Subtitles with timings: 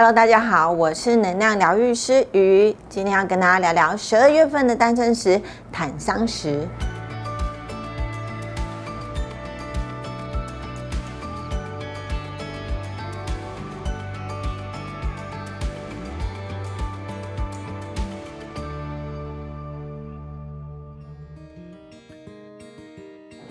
[0.00, 6.68] Hello，大家好，我是能量疗愈师鱼，今天要跟大家聊聊十二月份的单身时坦桑石。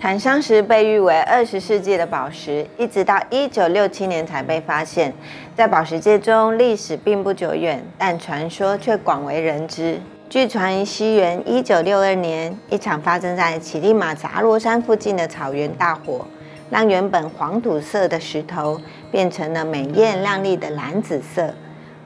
[0.00, 5.12] 坦桑石被誉为二十世纪的宝石，一直到一九六七年才被发现。
[5.56, 10.00] 在宝石界中，历史并不久远，但传说却广为人知。
[10.28, 16.24] 据传，西元一九六二年，一场发生在乞力马扎罗山附近的草原大火，
[16.70, 21.52] 让原本黄土色的石头变成了美艳亮丽的蓝紫色。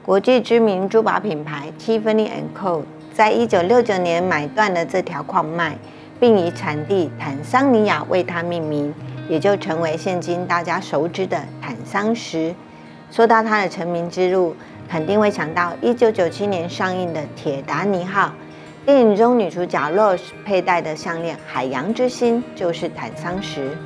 [0.03, 2.81] 国际知名珠宝品牌 Tiffany and Co.
[3.13, 5.77] 在一九六九年买断了这条矿脉。
[6.23, 8.93] 并以产地坦桑尼亚为它命名，
[9.27, 12.55] 也就成为现今大家熟知的坦桑石。
[13.11, 14.55] 说到它的成名之路，
[14.87, 18.27] 肯定会想到1997年上映的《铁达尼号》
[18.85, 23.77] 电影中女主角 Rose 佩戴的项链“海洋之心”就是坦桑石，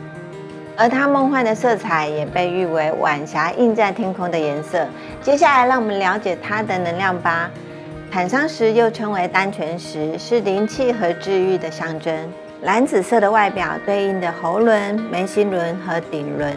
[0.77, 4.85] 而它梦幻的色彩也被誉为晚霞映在天空的颜色。
[5.23, 7.49] 接下来，让我们了解它的能量吧。
[8.09, 12.15] 坦桑石又称为丹泉石，是灵气和治愈的象征。
[12.63, 16.55] 蓝紫色的外表对应的喉轮、眉心轮和顶轮，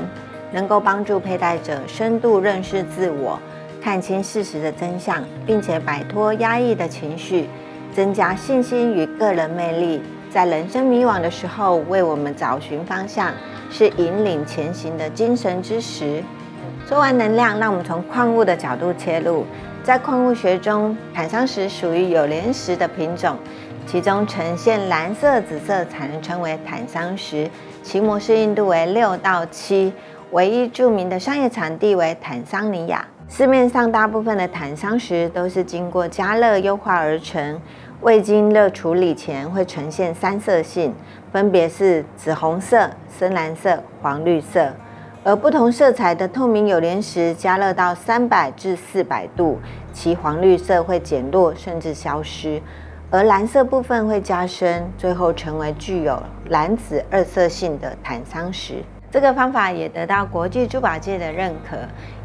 [0.53, 3.39] 能够帮助佩戴者深度认识自我，
[3.83, 7.48] 看清事实的真相，并且摆脱压抑的情绪，
[7.92, 10.01] 增加信心与个人魅力。
[10.31, 13.33] 在人生迷惘的时候，为我们找寻方向，
[13.70, 16.23] 是引领前行的精神之石。
[16.86, 19.44] 说完能量，让我们从矿物的角度切入。
[19.83, 23.36] 在矿物学中，坦桑石属于有莲石的品种，
[23.86, 27.48] 其中呈现蓝色、紫色才能称为坦桑石。
[27.83, 29.92] 其模式硬度为六到七，
[30.33, 33.06] 唯一著名的商业产地为坦桑尼亚。
[33.28, 37.61] 市面上大部分的坦桑石都是经过加热优化而成，
[38.02, 40.92] 未经热处理前会呈现三色性，
[41.33, 44.70] 分别是紫红色、深蓝色、黄绿色。
[45.23, 49.58] 而不同色彩的透明有莲石加热到三百至四百度，
[49.92, 52.63] 其黄绿色会减弱甚至消失，
[53.11, 58.83] 而蓝色部分会加深，最后成为具有蓝紫二色性的坦桑石。
[59.11, 61.77] 这个方法也得到国际珠宝界的认可。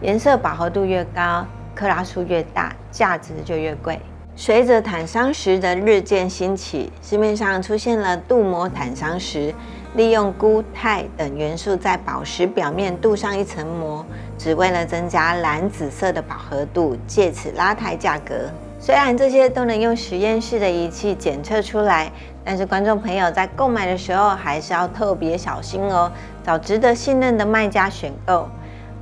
[0.02, 4.00] 颜色饱和度越高，克拉数越大，价值就越贵。
[4.38, 9.54] 随着坦桑石的日渐兴起，市面上出现了镀膜坦桑石。
[9.96, 14.06] 利用钴、钛等元素在宝石表面镀上一层膜，
[14.38, 18.36] 只为了增加蓝紫色的饱和度，借此拉抬价格。
[18.78, 22.12] 虽然这些都能用实验室的仪器检测出来，
[22.44, 26.12] 但是观众朋友在购买的时候还是要特别小心哦，
[26.44, 28.48] 找值得信任的卖家选购。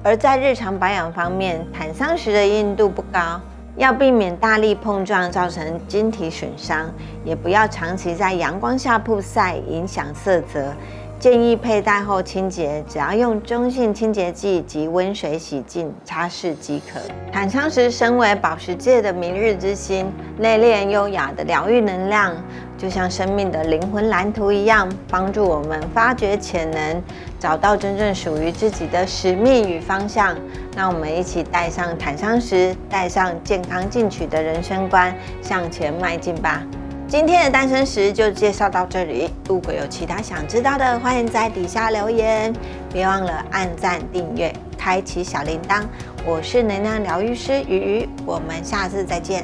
[0.04, 3.42] 而在日常保养方面，坦桑石的硬度不高。
[3.76, 6.92] 要避免大力碰撞造成晶体损伤，
[7.26, 10.74] 也不要长期在阳光下曝晒影响色泽。
[11.24, 17.00] 建议佩戴后清洁，只要用中性清洁剂及温水洗净擦拭即可。
[17.32, 22.36] 坦桑石身为宝石界的明日之星，内敛优雅的疗愈能量，
[22.78, 27.02] 就像生命的灵魂蓝图一样，帮助我们发掘潜能，
[27.40, 30.36] 找到真正属于自己的使命与方向。
[30.76, 36.62] 让我们一起带上坦桑石，带上健康进取的人生观，向前迈进吧。
[37.14, 39.30] 今天的诞生石就介绍到这里。
[39.48, 42.52] 如果有其他想知道的，欢迎在底下留言。
[42.92, 45.84] 别忘了按赞、订阅、开启小铃铛。
[46.26, 49.44] 我是能量疗愈师鱼鱼，我们下次再见。